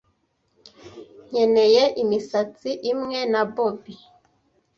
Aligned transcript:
Nkeneye 1.27 1.83
imisatsi 2.03 2.69
imwe 2.91 3.19
na 3.31 3.41
bobby. 3.53 3.95